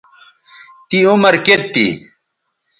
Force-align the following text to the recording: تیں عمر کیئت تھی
تیں 0.87 1.03
عمر 1.11 1.35
کیئت 1.45 1.61
تھی 1.73 1.87